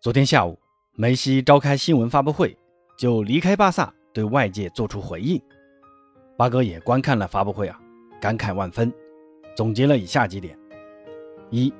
[0.00, 0.56] 昨天下午，
[0.94, 2.56] 梅西召开新闻发布会，
[2.96, 5.42] 就离开巴萨对外界做出回应。
[6.36, 7.76] 八哥也观看了发布会啊，
[8.20, 8.94] 感慨万分，
[9.56, 10.56] 总结了以下几点：
[11.50, 11.74] 一，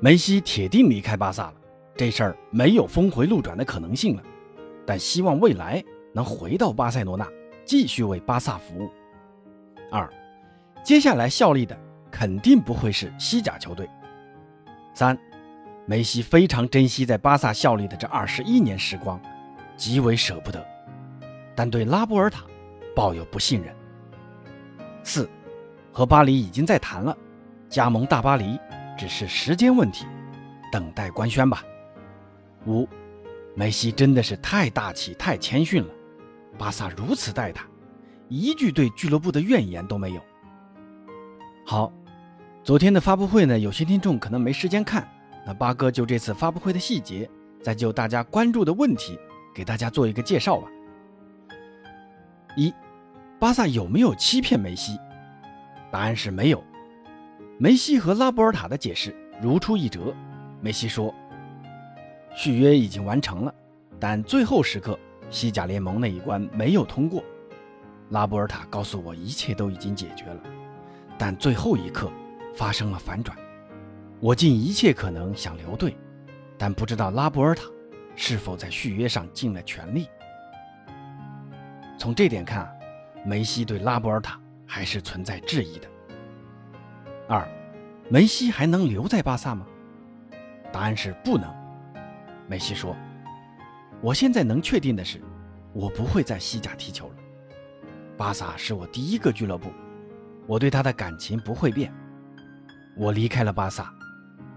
[0.00, 1.54] 梅西铁定离开巴萨了，
[1.94, 4.22] 这事儿没有峰回路转的可能性了，
[4.84, 5.80] 但希望未来
[6.12, 7.24] 能回到巴塞罗那，
[7.64, 8.90] 继续为巴萨服务。
[9.92, 10.12] 二，
[10.82, 11.78] 接下来效力的
[12.10, 13.88] 肯定不会是西甲球队。
[14.94, 15.16] 三。
[15.90, 19.20] 梅西非常珍惜在巴萨效力的这二十一年时光，
[19.76, 20.64] 极为舍不得，
[21.52, 22.44] 但对拉波尔塔
[22.94, 23.74] 抱有不信任。
[25.02, 25.28] 四，
[25.90, 27.18] 和巴黎已经在谈了，
[27.68, 28.56] 加盟大巴黎
[28.96, 30.06] 只是时间问题，
[30.70, 31.64] 等待官宣吧。
[32.66, 32.88] 五，
[33.56, 35.92] 梅西真的是太大气、太谦逊了，
[36.56, 37.66] 巴萨如此待他，
[38.28, 40.20] 一句对俱乐部的怨言都没有。
[41.66, 41.92] 好，
[42.62, 45.04] 昨天的发布会呢，有些听众可能没时间看。
[45.50, 47.28] 那八哥就这次发布会的细节，
[47.60, 49.18] 再就大家关注的问题，
[49.52, 50.68] 给大家做一个介绍吧。
[52.54, 52.72] 一，
[53.40, 54.96] 巴萨有没有欺骗梅西？
[55.90, 56.62] 答案是没有。
[57.58, 60.14] 梅西和拉波尔塔的解释如出一辙。
[60.60, 61.12] 梅西说，
[62.32, 63.52] 续约已经完成了，
[63.98, 64.96] 但最后时刻
[65.30, 67.24] 西甲联盟那一关没有通过。
[68.10, 70.40] 拉波尔塔告诉我，一切都已经解决了，
[71.18, 72.08] 但最后一刻
[72.54, 73.36] 发生了反转。
[74.20, 75.96] 我尽一切可能想留队，
[76.58, 77.64] 但不知道拉波尔塔
[78.14, 80.06] 是否在续约上尽了全力。
[81.98, 82.70] 从这点看，
[83.24, 85.88] 梅西对拉波尔塔还是存在质疑的。
[87.28, 87.48] 二，
[88.10, 89.66] 梅西还能留在巴萨吗？
[90.70, 91.50] 答案是不能。
[92.46, 92.94] 梅西说
[94.02, 95.18] ：“我现在能确定的是，
[95.72, 97.14] 我不会在西甲踢球了。
[98.18, 99.70] 巴萨是我第一个俱乐部，
[100.46, 101.90] 我对他的感情不会变。
[102.98, 103.90] 我离开了巴萨。”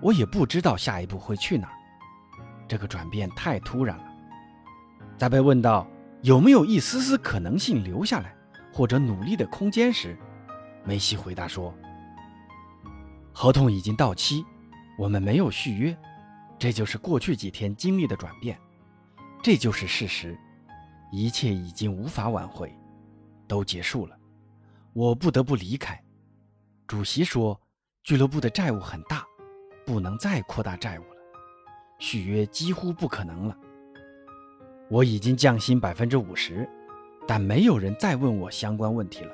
[0.01, 1.73] 我也不知道下一步会去哪儿，
[2.67, 4.05] 这个转变太突然了。
[5.17, 5.87] 在被问到
[6.21, 8.35] 有没有一丝丝可能性留下来
[8.73, 10.17] 或者努力的空间时，
[10.83, 11.73] 梅西回答说
[13.31, 14.43] ：“合同已经到期，
[14.97, 15.97] 我们没有续约，
[16.59, 18.59] 这就是过去几天经历的转变，
[19.41, 20.37] 这就是事实，
[21.11, 22.75] 一切已经无法挽回，
[23.47, 24.17] 都结束了，
[24.93, 25.97] 我不得不离开。
[26.87, 27.59] 主席说，
[28.03, 29.23] 俱乐部的债务很大。”
[29.93, 31.21] 不能再扩大债务了，
[31.99, 33.55] 续约几乎不可能了。
[34.89, 36.67] 我已经降薪百分之五十，
[37.27, 39.31] 但没有人再问我相关问题了。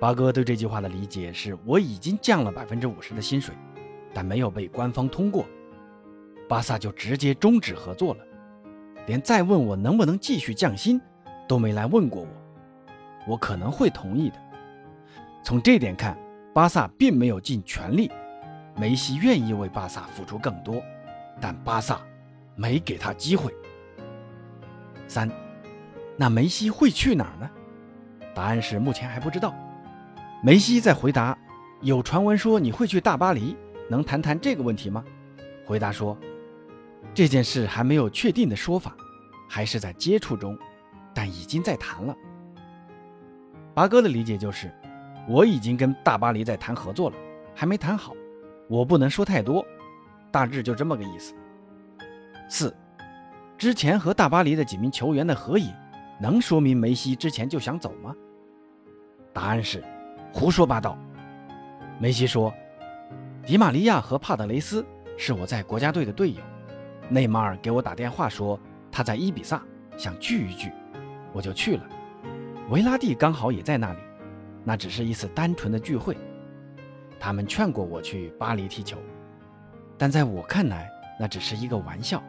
[0.00, 3.54] 八哥对这句话的理解是：我已经降了百分之五十的薪水，
[4.12, 5.46] 但没有被官方通过，
[6.48, 8.24] 巴萨就直接终止合作了，
[9.06, 11.00] 连再问我能不能继续降薪
[11.46, 12.28] 都没来问过我。
[13.28, 14.36] 我可能会同意的。
[15.44, 16.18] 从这点看，
[16.52, 18.10] 巴萨并没有尽全力。
[18.76, 20.82] 梅西愿意为巴萨付出更多，
[21.40, 22.00] 但巴萨
[22.54, 23.54] 没给他机会。
[25.06, 25.30] 三，
[26.16, 27.50] 那梅西会去哪儿呢？
[28.34, 29.54] 答案是目前还不知道。
[30.42, 31.36] 梅西在回答
[31.82, 33.56] 有传闻说你会去大巴黎，
[33.88, 35.04] 能谈谈这个问题吗？
[35.66, 36.16] 回答说
[37.12, 38.96] 这件事还没有确定的说法，
[39.48, 40.56] 还是在接触中，
[41.12, 42.14] 但已经在谈了。
[43.74, 44.72] 八哥的理解就是
[45.28, 47.16] 我已经跟大巴黎在谈合作了，
[47.54, 48.14] 还没谈好。
[48.70, 49.66] 我不能说太多，
[50.30, 51.34] 大致就这么个意思。
[52.48, 52.72] 四，
[53.58, 55.74] 之前和大巴黎的几名球员的合影，
[56.20, 58.14] 能说明梅西之前就想走吗？
[59.32, 59.82] 答案是
[60.32, 60.96] 胡说八道。
[61.98, 62.54] 梅西说，
[63.44, 66.40] 迪玛利亚和帕德雷斯是我在国家队的队友，
[67.08, 68.56] 内马尔给我打电话说
[68.88, 69.60] 他在伊比萨
[69.96, 70.70] 想聚一聚，
[71.32, 71.82] 我就去了。
[72.68, 73.98] 维拉蒂刚好也在那里，
[74.62, 76.16] 那只是一次单纯的聚会。
[77.20, 78.96] 他们劝过我去巴黎踢球，
[79.98, 82.22] 但在我看来，那只是一个玩笑，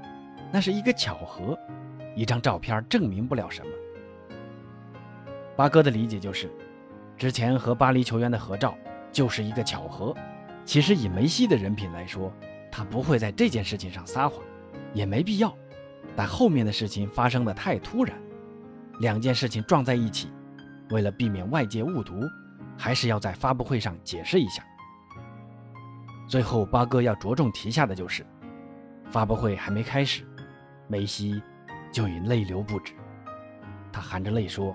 [0.51, 1.57] 那是一个巧合，
[2.13, 3.71] 一张照片证明不了什么。
[5.55, 6.51] 八哥的理解就是，
[7.17, 8.75] 之前和巴黎球员的合照
[9.13, 10.13] 就是一个巧合。
[10.65, 12.31] 其实以梅西的人品来说，
[12.69, 14.43] 他不会在这件事情上撒谎，
[14.93, 15.55] 也没必要。
[16.15, 18.15] 但后面的事情发生的太突然，
[18.99, 20.29] 两件事情撞在一起，
[20.89, 22.13] 为了避免外界误读，
[22.77, 24.61] 还是要在发布会上解释一下。
[26.31, 28.25] 最后，八哥要着重提下的就是，
[29.11, 30.25] 发布会还没开始，
[30.87, 31.43] 梅西
[31.91, 32.93] 就已泪流不止。
[33.91, 34.73] 他含着泪说：“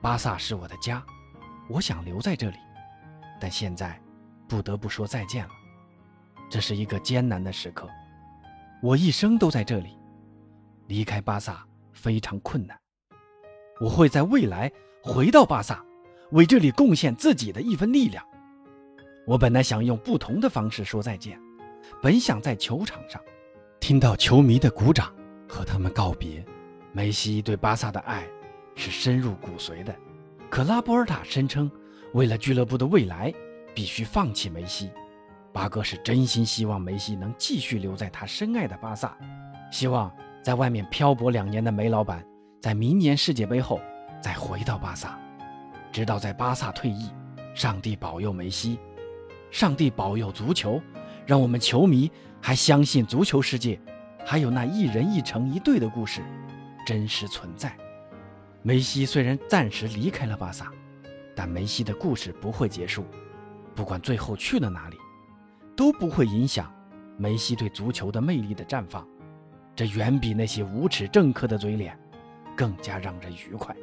[0.00, 1.04] 巴萨是我的家，
[1.68, 2.56] 我想留在这里，
[3.38, 4.00] 但现在
[4.48, 5.50] 不得不说再见了。
[6.48, 7.86] 这是一个艰难的时刻，
[8.82, 9.98] 我一生都在这里，
[10.86, 12.74] 离开巴萨非常困难。
[13.78, 14.72] 我会在未来
[15.02, 15.84] 回到巴萨，
[16.30, 18.24] 为这里贡献自己的一份力量。”
[19.24, 21.38] 我本来想用不同的方式说再见，
[22.02, 23.20] 本想在球场上，
[23.78, 25.14] 听到球迷的鼓掌
[25.48, 26.44] 和他们告别，
[26.92, 28.26] 梅西对巴萨的爱
[28.74, 29.94] 是深入骨髓的。
[30.50, 31.70] 可拉波尔塔声称，
[32.14, 33.32] 为了俱乐部的未来，
[33.74, 34.90] 必须放弃梅西。
[35.52, 39.16] 巴哥是真心希望梅西能继续留在他深爱的巴萨，
[39.70, 40.10] 希望
[40.42, 42.26] 在外面漂泊两年的梅老板，
[42.60, 43.80] 在明年世界杯后
[44.20, 45.16] 再回到巴萨，
[45.92, 47.08] 直到在巴萨退役。
[47.54, 48.78] 上帝保佑梅西，
[49.52, 50.82] 上帝保佑足球，
[51.26, 52.10] 让我们球迷
[52.40, 53.78] 还相信足球世界
[54.24, 56.22] 还有那一人一城一队的故事
[56.86, 57.76] 真实存在。
[58.62, 60.72] 梅西虽然暂时离开了巴萨，
[61.36, 63.04] 但梅西的故事不会结束，
[63.74, 64.96] 不管最后去了哪里，
[65.76, 66.72] 都不会影响
[67.18, 69.06] 梅西对足球的魅力的绽放。
[69.76, 71.98] 这远比那些无耻政客的嘴脸
[72.56, 73.76] 更加让人愉快。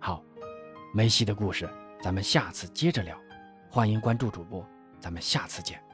[0.00, 0.24] 好，
[0.92, 1.70] 梅西的故事。
[2.00, 3.16] 咱们下次接着聊，
[3.70, 4.66] 欢迎关注主播，
[5.02, 5.91] 咱们下次见。